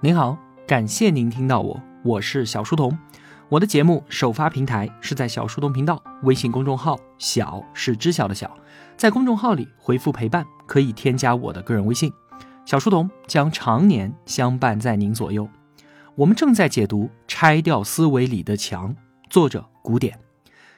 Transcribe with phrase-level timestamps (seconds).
[0.00, 2.96] 您好，感谢您听到我，我是小书童。
[3.48, 8.54] 我的节目首发平台是在小书童频道微信公众号，小是知晓的小，
[8.98, 12.12] 在公众号里回复陪伴，可以添加我的个人微信。
[12.66, 15.48] 小书童将常年相伴在您左右。
[16.14, 18.94] 我们正在解读《拆掉思维里的墙》，
[19.30, 20.18] 作者古典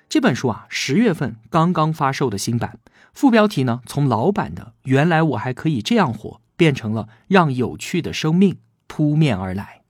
[0.08, 2.78] 这本书啊，十月份刚刚发售的新版，
[3.12, 8.58] 副标题呢，从老版的“原来我还可以这样活”变成了“让有趣的生命”。
[8.98, 9.82] 扑面而来。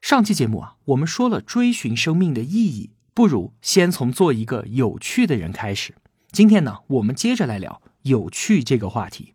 [0.00, 5.96] 上期节目啊，我们说了追寻生命的意义，不如先从做一个有趣的人开始。
[6.30, 9.34] 今天呢，我们接着来聊有趣这个话题。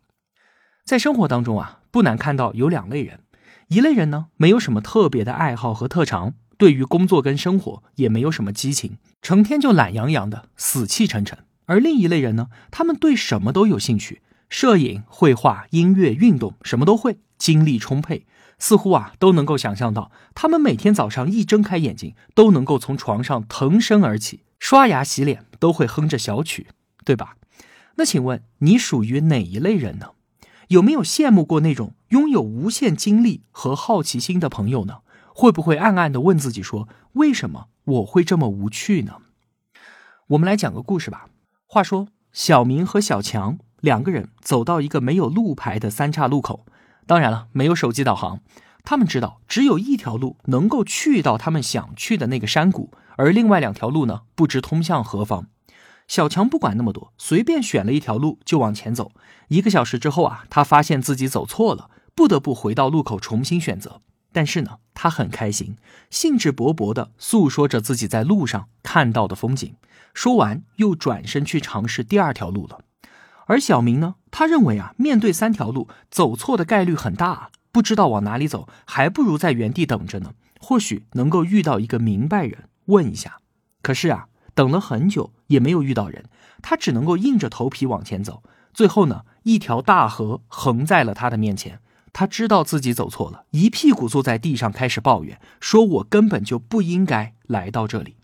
[0.86, 3.20] 在生活当中啊，不难看到有两类人，
[3.68, 18.24] 一类人呢，没有什么特别的爱好和特长，对于工作跟生活也没有什么激情，成天就懒洋洋的，死气沉沉；而另一类人呢，他们对什么都有兴趣，摄影、绘画、音乐、运动，什么都会，精力充沛。
[18.58, 26.68] 似乎啊都能够想象到，他们每天早上一睁开眼睛，都能够从床上腾身而起，刷牙洗脸都会哼着小曲，
[27.04, 27.36] 对吧？
[27.96, 30.10] 那请问你属于哪一类人呢？
[30.68, 34.98] 有没有羡慕过那种拥有无限精力和好奇心的朋友呢？
[35.34, 39.18] 会不会暗暗的问自己说，为什么我会这么无趣呢？
[40.28, 41.26] 我们来讲个故事吧。
[41.66, 46.64] 话说，小明和小强两个人走到一个没有路牌的三岔路口。
[47.06, 48.40] 当然了，没有手机导航，
[48.82, 55.46] 他们知道只有一条路能够去到他们想去的那个山谷，而另外两条路呢，不知通向何方。
[56.06, 59.12] 小强不管那么多，随便选了一条路就往前走。
[59.48, 64.02] 一个小时之后啊，他发现自己走错了，不得不回到路口重新选择。
[64.30, 65.76] 但是呢，他很开心，
[66.10, 69.74] 兴致勃勃地诉说着自己在路上看到的风景。
[70.12, 72.83] 说完，又转身去尝试第二条路了。
[73.46, 74.14] 而小明呢？
[74.30, 80.32] 他认为啊，面对三条路，走错的概率很大，不知道往哪里走，还不如在原地等着呢。
[80.60, 83.38] 或许能够遇到一个明白人，问一下。
[83.82, 86.24] 可是啊，等了很久也没有遇到人，
[86.62, 88.42] 他只能够硬着头皮往前走。
[88.72, 91.80] 最后呢，一条大河横在了他的面前，
[92.12, 98.16] 他知道自己走错了，一屁股坐在地上开始抱怨，说我根本就不应该来到这里。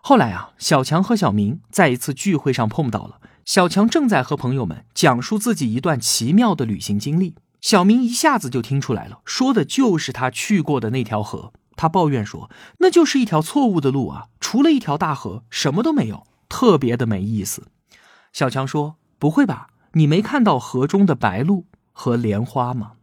[0.00, 3.20] 后来啊，小强和小明在一次聚会上碰到了。
[3.48, 11.54] 小强正在和朋友们讲述自己一段奇妙的旅行经历，小明一下子就听出来了，说的就是他去过的那条河。
[11.74, 12.50] 他抱怨说
[12.80, 17.68] ：“那就是一条错误的路啊，除了一条大河，什么都没有，特别的没意思。”
[18.34, 19.68] 小强说：“不会吧？
[19.92, 22.96] 你没看到河中的白鹭和莲花吗？”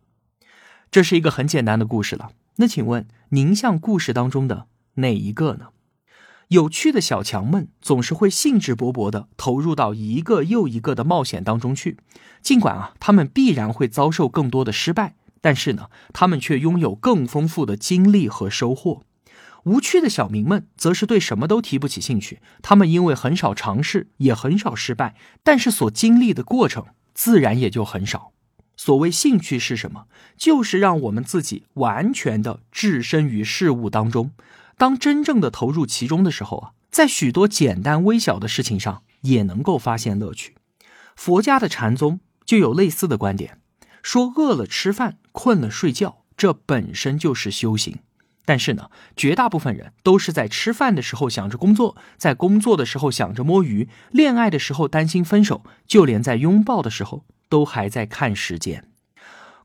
[0.91, 2.29] 这是一个很简单的故事了。
[2.57, 4.67] 那请问您像故事当中的
[4.97, 5.69] 哪一个呢？
[6.49, 11.97] 有趣的小强们总是会兴致勃勃地投入到一个又一个的冒险当中去，
[12.41, 19.01] 尽管啊，他们必然会遭受更多的失败，但是呢，他们却拥有更丰富的经历和收获。
[19.63, 26.85] 无趣的小明们则是对什么都提不起兴趣，他们因为很少尝试，也很少失败，但是所经历的过程
[27.15, 28.31] 自然也就很少。
[28.77, 30.05] 所谓兴趣是什么？
[30.37, 34.31] 就是让我们自己完全的置身于事物当中。
[34.77, 40.55] 当真正的投入其中的时候啊，在许多简单微小的事情上也能够发现乐趣。
[41.15, 43.59] 佛家的禅宗就有类似的观点，
[44.03, 47.99] 说饿了吃饭，困了睡觉，这本身就是修行。
[48.43, 58.89] 但是呢，绝大部分人都是在吃饭的时候想着工作，在工作的时候想着摸鱼，恋爱的时候担心分手，就连在拥抱的时候都还在看时间。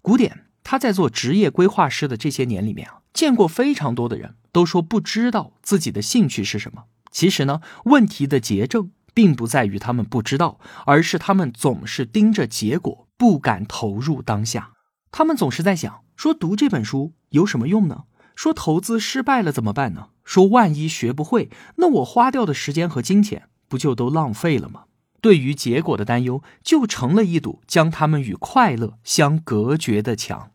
[0.00, 3.00] 古典他在做职业规划师的这些年里面啊。
[3.12, 6.84] 见过非常多的人都说不知道自己的兴趣是什么。
[7.10, 14.72] 其实呢，问题的结症并不在于他们不知道，而是他们总是盯着结果，不敢投入当下。
[15.10, 18.04] 他们总是在想：说读这本书有什么用呢？
[18.36, 20.10] 说投资失败了怎么办呢？
[20.24, 24.84] 说万一学不会，那我花掉的时间和金钱不就都浪费了吗？
[25.20, 30.52] 对于结果的担忧，就成了一堵将他们与快乐相隔绝的墙。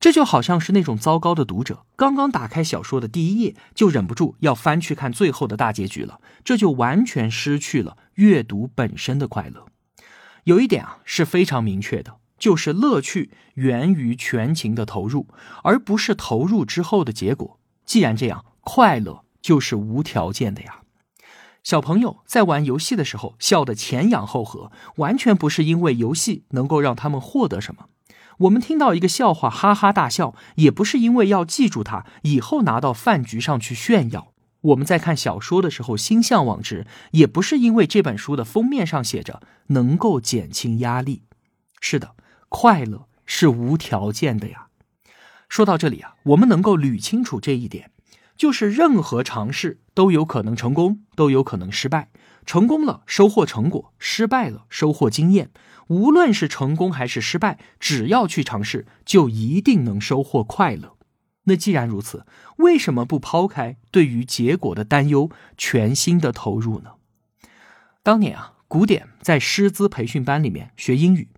[0.00, 9.66] 这就好像是那种糟糕的读者，刚刚打开小说的第一页，就忍不住要翻去看最后的大结局了，这就完全失去了阅读本身的快乐。
[10.44, 15.28] 有一点啊是非常明确的，就是乐趣源于全情的投入，
[15.64, 17.60] 而不是投入之后的结果。
[17.84, 20.78] 既然这样，快乐就是无条件的呀。
[21.62, 27.84] 小朋友在玩游戏的时候笑得前仰后合，完全不是因为游戏能够让他们获得什么。
[28.40, 34.32] 我们听到一个笑话，哈哈大笑，也不是因为要记住它，以后拿到饭局上去炫耀。
[34.62, 41.24] 我们在看小说的时候心向往之，也不是因为这本书的封面上写着能够减轻压力。
[41.80, 42.14] 是的，
[42.48, 44.68] 快乐是无条件的呀。
[45.50, 47.90] 说到这里啊，我们能够捋清楚这一点，
[48.38, 52.08] 就是任何尝试都有可能成功，都有可能失败。
[52.44, 55.50] 成功了收获成果，失败了收获经验。
[55.88, 60.96] 无论是成功还是失败，只要去尝试，就一定能收获快乐。
[61.44, 62.26] 那既然如此，
[62.58, 66.90] 为什么不抛开对于结果的担忧，全心的投入呢？
[68.02, 71.28] 当年啊，古典在师资培训班里面学英语，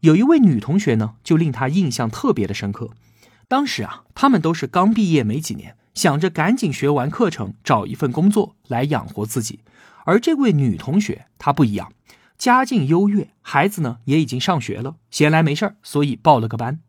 [0.00, 2.90] 有一位女同学呢，就令他印象特别的深刻。
[3.48, 9.60] 当时啊，他们都是刚毕业没几年，想着赶紧学完课程，找一份工作来养活自己。
[10.06, 11.92] 而这位女同学她不一样，
[12.38, 16.80] 家境优越，孩子呢也已经上学了，闲来没事儿，所以报了个班。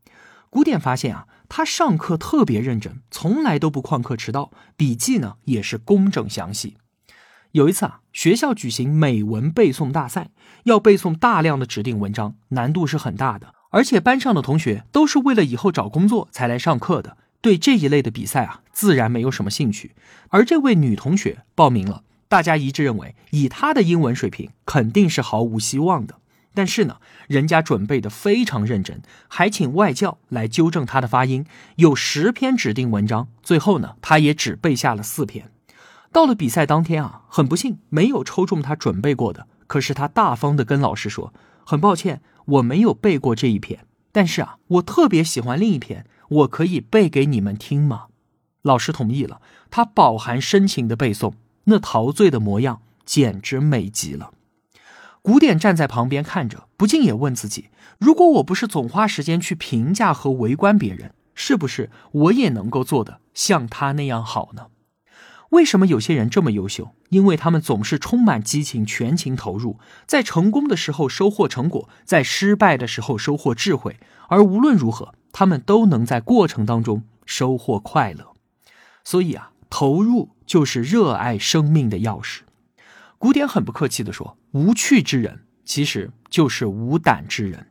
[0.51, 6.77] 古典发现啊，她上课特别认真，从来都不旷课迟到，笔记呢也是工整详细。
[7.53, 10.29] 有一次啊，学校举行美文背诵大赛，
[10.65, 13.53] 要背诵大量的指定文章，难度是很大的。
[13.71, 19.95] 而且班上的同学都是为了以后找工作才来上课的，对这一类的比赛啊，自然没有什么兴趣。
[20.29, 26.19] 而这位女同学报名了，大家一致认为，以他的英文水平，肯定是毫无希望的。
[26.53, 26.97] 但是呢，
[27.27, 31.45] 人家准备的非常认真，还请外教来纠正他的发音。
[31.75, 35.51] 有十篇指定文章，最后呢，他也只背下了四篇。
[36.11, 39.47] 到了比赛当天啊，很不幸没有抽中他准备过的。
[39.67, 41.33] 可是他大方的跟老师说
[41.65, 48.05] ：“很抱歉。”我没有背过这一篇，但是啊，我特别喜欢另一篇，我可以背给你们听吗？
[48.61, 51.33] 老师同意了，他饱含深情的背诵，
[51.67, 54.31] 那陶醉的模样简直美极了。
[55.21, 57.69] 古典站在旁边看着，不禁也问自己：
[57.99, 64.67] 如果我不是总花时间去评价和围观别人，是不是我也能够做的像他那样好呢？
[65.51, 66.91] 为什么有些人这么优秀？
[67.09, 73.97] 因为他们总是充满激情，全情投入，在成功的时候收获成果，在失败的时候收获智慧，
[74.27, 78.33] 而无论如何，他们都能在过程当中收获快乐。
[79.05, 82.39] 所以啊，投入就是热爱生命的钥匙。
[83.19, 87.67] 古典很不客气地说：“无趣之人，其实就是无胆之人。”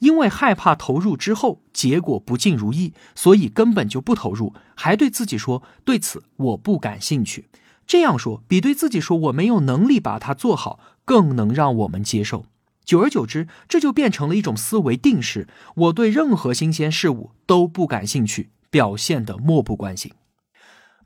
[0.00, 7.46] 因为害怕投入之后结果不尽如意，所以根本就不投入，还对自己说对此我不感兴趣。
[7.86, 12.44] 这样说比对自己说我没有能力把它做好更能让我们接受。
[12.84, 20.12] 久而久之，这就变成了一种思维定式：我对任何新鲜事物都不感兴趣，表现的漠不关心。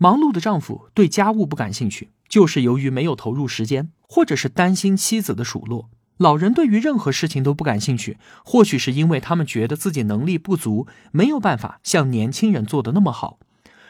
[0.03, 5.91] 忙碌的丈夫对家务不感兴趣，就是由于没有投入时间，或者是担心妻子的数落。
[6.17, 13.41] 老人对于任何事情都不感兴趣，或许是因为他们觉得自己能力不足，没有办法像年轻人做的那么好。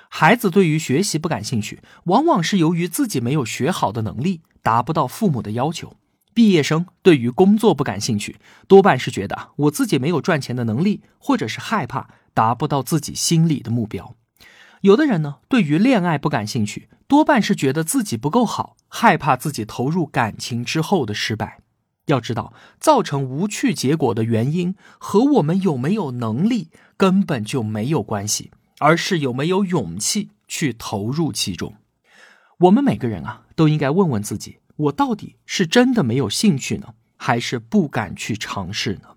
[0.09, 5.95] 孩子对于学习不感兴趣，往往是由于自己没有学好的能力，达不到父母的要求。
[6.35, 14.17] 毕业生对于工作不感兴趣，多半是觉得我自己没有赚钱的能力，或者是害怕达不到自己心里的目标。
[14.81, 21.59] 有的人呢，对于恋爱不感兴趣，多半是觉得自己不够好，害怕自己投入感情之后的失败。
[22.07, 31.75] 要知道，造成无趣结果的原因和我们有没有能力根本就没有关系，而是有没有勇气去投入其中。
[32.61, 39.11] 我们每个人啊，都应该问问自己：我到底是真的没有兴趣呢，还是不敢去尝试呢？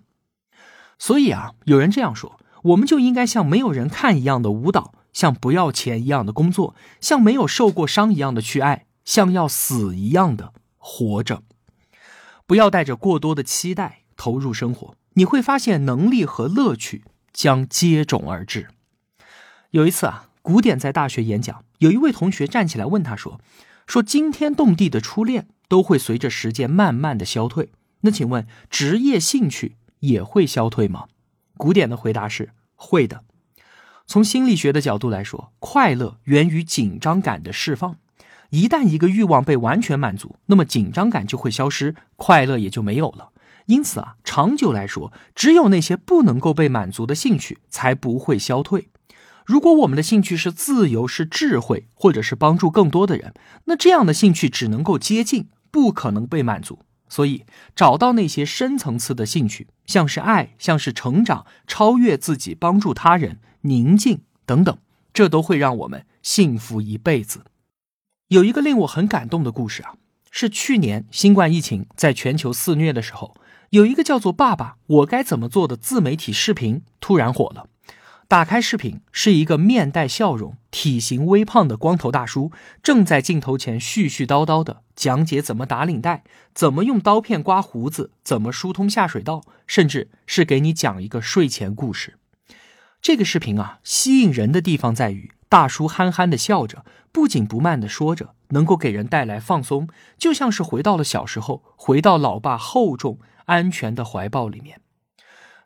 [0.98, 11.42] 所以啊，有人这样说：我们就应该像没有人看一样的舞蹈，像不要钱一样的工作，像没有受过伤一样的去爱，像要死一样的活着。
[12.46, 18.68] 不要带着过多的期待投入生活，你会发现能力和乐趣将接踵而至。
[19.70, 23.40] 有一次啊，古典在大学演讲，有一位同学站起来问他说
[23.86, 27.70] ：“说惊天动地的初恋都会随着时间慢慢的消退，
[28.02, 31.06] 那请问职业兴趣也会消退吗？”
[31.56, 33.24] 古典的回答是：会的。
[34.06, 37.96] 从心理学的角度来说，快乐源于紧张感的释放。
[38.50, 43.30] 一旦一个欲望被完全满足，那么紧张感就会消失，快乐也就没有了。
[43.66, 48.88] 因此啊，长久来说，只有那些不能够被满足的兴趣才不会消退。
[49.46, 53.34] 如果我们的兴趣是自由、是智慧，或者是帮助更多的人，
[53.64, 56.80] 那这样的兴趣只能够接近，不可能被满足。
[57.08, 57.44] 所以，
[57.74, 64.78] 找到那些深层次的兴趣，像是爱，像是成长、超越自己、帮助他人、宁静等等，
[65.12, 67.44] 这都会让我们幸福一辈子。
[68.28, 69.94] 有一个令我很感动的故事啊，
[70.30, 73.34] 是去年新冠疫情在全球肆虐的时候，
[73.70, 77.68] 有一个叫做“爸爸，我该怎么做”的自媒体视频突然火了。
[78.26, 82.50] 打开视频，是一个面带笑容、体型微胖的光头大叔，
[82.82, 92.18] 正在镜头前絮絮叨叨的讲解怎么打领带、怎么用刀片刮胡子、怎么疏通下水道，甚至是给你讲一个睡前故事。
[93.04, 104.80] 这个视频啊，吸引人的地方在于大叔憨憨的笑着，不紧不慢的说着，能够给人带来放松，就像是回到了小时候，回到老爸厚重安全的怀抱里面。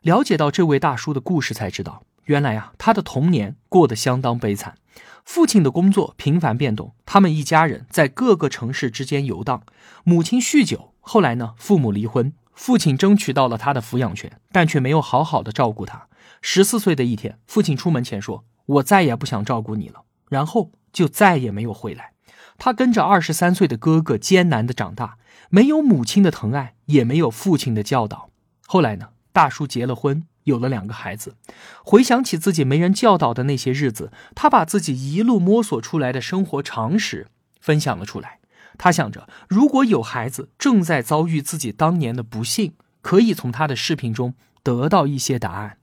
[0.01, 4.75] 了解到这位大叔的故事，才知道原来啊，他的童年过得相当悲惨。
[5.23, 9.63] 父亲的工作频繁变动，他们一家人在各个城市之间游荡。
[10.03, 16.07] 母亲酗酒，后来呢，父母离婚，父亲争取到了他的抚养权，但却没有好好的照顾他。
[16.41, 22.11] 十四岁的一天，父亲出门前说：“我再也不想照顾你了。”然后就再也没有回来。
[22.57, 25.17] 他跟着二十三岁的哥哥艰难的长大，
[25.49, 28.29] 没有母亲的疼爱，也没有父亲的教导。
[28.67, 30.25] 后来呢，大叔结了婚。
[30.43, 31.37] 有了两个孩子，
[31.85, 37.27] 回想起自己没人教导的那些日子，他把自己一路摸索出来的生活常识
[37.61, 38.39] 分享了出来。
[38.79, 44.33] 他想着，如果有孩子正在遭遇自己当年的不幸，可以从他的视频中
[44.63, 45.77] 得到一些答案。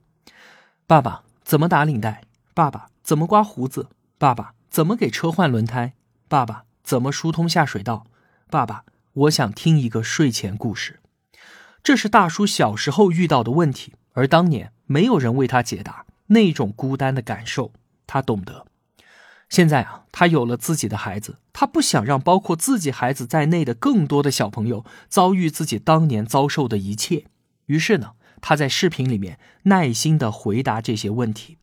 [0.88, 2.22] 爸爸怎么打领带？
[2.54, 3.88] 爸爸怎么刮胡子？
[4.18, 5.92] 爸爸怎么给车换轮胎？
[6.26, 8.06] 爸爸怎么疏通下水道？
[8.50, 10.98] 爸爸，我想听一个睡前故事。
[11.84, 13.92] 这是大叔小时候遇到的问题。
[14.14, 17.72] 而当年没有人为他解答那种孤单的感受，
[18.06, 18.66] 他懂得。
[19.48, 27.26] 现在啊，他有了自己的孩子，他不想让包括自己孩子在内的更多的小朋友遭遇自己当年遭受的一切。
[27.66, 31.58] 于是呢，他在视频里面耐心的回答这些问题，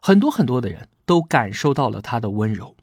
[0.00, 2.76] 很多很多的人都感受到了他的温柔。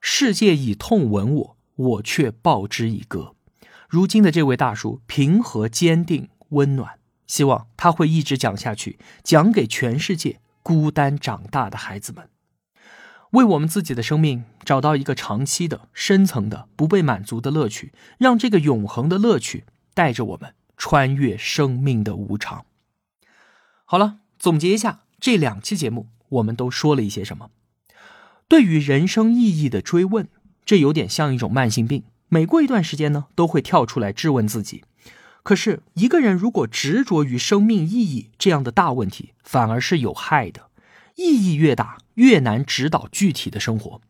[0.00, 3.34] 世界以痛吻我，我却报之以歌。
[3.88, 7.00] 如今的这位大叔，平和、坚定、温暖。
[7.26, 12.28] 希望他会一直讲下去，讲给全世界孤单长大的孩子们，
[13.30, 22.64] 为我们自己的生命找到一个长期的、深层的、不被满足的乐趣，让这个永恒的乐趣带着我们穿越生命的无常。
[23.84, 27.50] 好了，总结一下这两期节目，我们都说了一些什么？
[28.48, 30.28] 对于人生意义的追问，
[30.64, 34.82] 这有点像一种慢性病，每过一段时间呢，都会跳出来质问自己。
[35.44, 40.69] 可是，一个人如果执着于生命意义这样的大问题，反而是有害的。
[41.20, 44.00] 意义越大，越难指导具体的生活；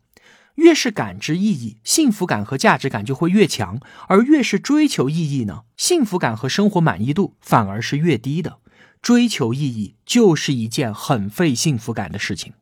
[0.55, 8.59] 越是感知意义，幸福感和价值感就会越强；而越是追求意义呢，幸福感和生活满意度反而是越低的。
[9.03, 12.53] 追求意义就是一件很费幸福感的事情。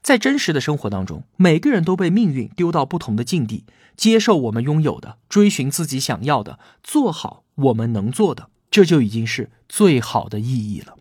[0.00, 3.64] 在真实的生活当中，每个人都被命运丢到不同的境地，
[3.96, 7.44] 接受我们拥有的，追寻自己想要的，做好。
[7.56, 10.96] 我们能做的，这就已经是最好的意义了。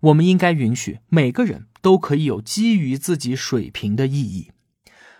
[0.00, 4.52] 我们应该允许每个人都可以有基于自己水平的意义。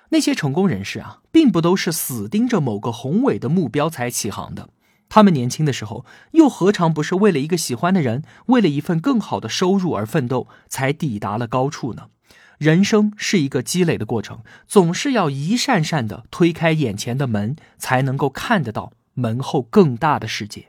[0.09, 4.71] 那些成功人士啊，并不都是死盯着某个宏伟的目标才起航的。
[5.09, 12.09] 他们年轻的时候，又何尝不是为了一个喜欢的人，为了一份更好的收入而奋斗，才抵达了高处呢？
[12.57, 18.93] 人生是一个积累的过程，总是要一扇扇的推开眼前的门，才能够看得到。
[19.15, 20.69] 门后更大的世界，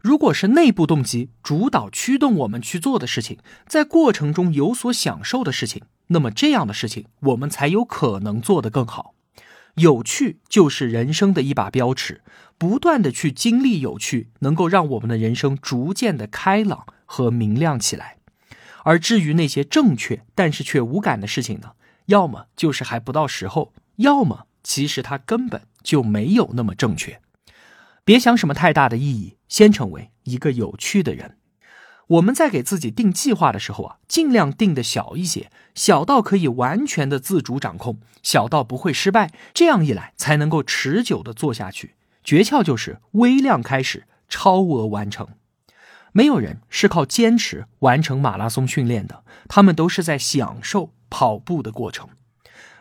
[0.00, 9.14] 如果是内部动机主导驱动我们去做的事情，在过程中有所享受的事情，那么这样的事情我们才有可能做得更好。
[9.74, 12.22] 有趣就是人生的一把标尺，
[12.58, 18.16] 不断的去经历有趣，能够让我们的人生逐渐的开朗和明亮起来。
[18.82, 21.72] 而至于那些正确但是却无感的事情呢，
[22.06, 27.20] 要么就是还不到时候，要么其实它根本就没有那么正确。
[28.04, 31.36] 别想什么太大的意义，先成为一个有趣的人。
[32.08, 39.30] 我们在给自己定计划的时候啊，尽量定的小一些，小到可以完全的自主掌控，小到不会失败。
[39.54, 41.94] 这样一来，才能够持久的做下去。
[42.24, 45.28] 诀窍就是微量开始，超额完成。
[46.12, 52.08] 没有人是靠坚持完成马拉松训练的，他们都是在享受跑步的过程。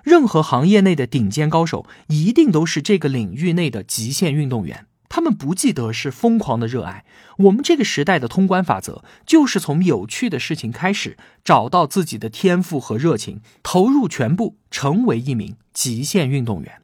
[0.01, 4.87] 任何行业内的顶尖高手，一定都是这个领域内的极限运动员。
[5.09, 7.03] 他们不记得是疯狂的热爱。
[7.39, 16.81] 我们这个时代的通关法则，就是从有趣的事情开始，找到自己的天赋和热情，投入全部，成为一名极限运动员。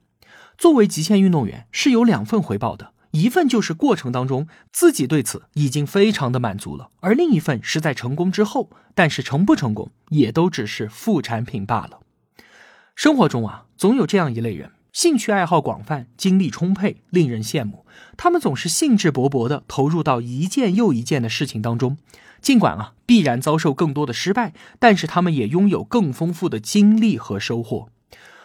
[0.58, 12.00] 作为极限运动员，是有两份回报的：一份就是过程当中自己对此已经非常的满足了；而另一份是在成功之后，但是成不成功也都只是副产品罢了。
[12.96, 14.72] 生活中啊，总有这样一类人。
[14.96, 17.86] 兴趣爱好广泛，精力充沛，令人羡慕。
[18.16, 21.98] 他们总是兴致勃勃地投入到一件又一件的事情当中，
[22.42, 27.90] 尽管啊必然遭受更多的失败，但是他们也拥有更丰富的经历和收获。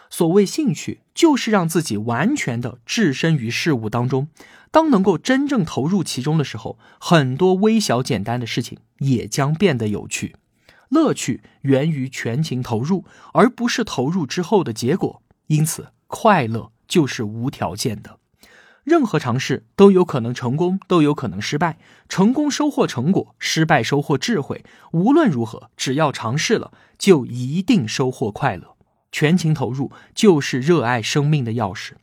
[0.09, 4.27] 所谓兴趣，就是让自己完全的置身于事物当中。
[4.71, 10.35] 当能够真正投入其中的时候，很多微小简单的事情也将变得有趣。
[10.89, 15.21] 乐趣源于全情投入，而不是投入之后的结果。
[15.47, 18.19] 因此，快乐就是无条件的。
[18.83, 21.77] 任何尝试都有可能成功，都有可能失败。
[22.09, 24.65] 成功收获成果，失败收获智慧。
[24.91, 28.75] 无论如何，只要尝试了，就一定收获快乐。
[29.11, 31.93] 全情投入就是热爱生命的钥匙。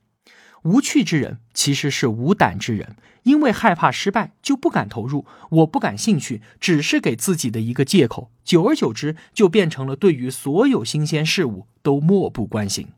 [0.62, 5.26] 无趣之人其实是无胆之人，因为害怕失败就不敢投入。
[5.50, 8.30] 我不感兴趣，只是给自己的一个借口。
[8.44, 12.88] 久而久之，就变成了对于所有新鲜事物都漠不关心。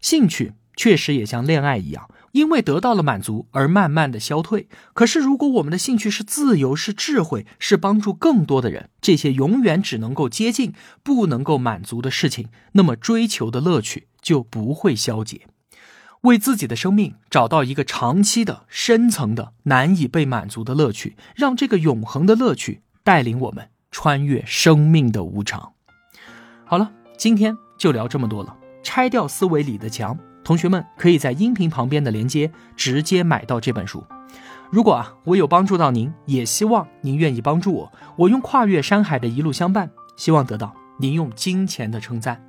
[0.00, 2.08] 兴趣确实也像恋爱一样。
[2.32, 4.68] 因为得到了满足而慢慢的消退。
[4.92, 10.72] 可是，如果我们的兴趣是自由、是智慧、是帮助更多的人，这些永远只能够接近、
[11.04, 15.42] 不能够满足的事情，那么追求的乐趣就不会消解。
[16.22, 25.74] 为自己的生命找到一个长期的、深层的、难以被满足的乐趣，让这个永恒的乐趣带领我们穿越生命的无常。
[26.64, 28.56] 好了，今天就聊这么多了。
[28.84, 30.16] 拆掉思维里的墙。
[30.44, 34.04] 同学们可以在音频旁边的链接直接买到这本书。
[34.70, 37.92] 如果啊我有帮助到您，也希望您愿意帮助我。
[38.16, 42.40] 我用跨越山海的一路相伴，希望得到您用金钱的称赞。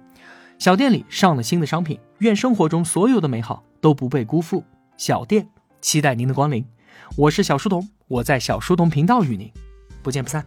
[0.59, 4.63] 小店里上了新的商品，愿生活中所有的美好都不被辜负。
[4.97, 5.47] 小店
[5.79, 6.65] 期待您的光临。
[7.17, 9.49] 我是小书童，我在小书童频道与您
[10.03, 10.45] 不见不散。